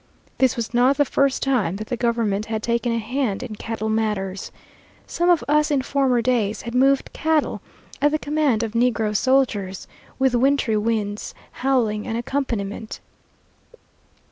[0.39, 3.87] This was not the first time that the government had taken a hand in cattle
[3.87, 4.51] matters.
[5.05, 7.61] Some of us in former days had moved cattle
[8.01, 9.87] at the command of negro soldiers,
[10.17, 12.99] with wintry winds howling an accompaniment.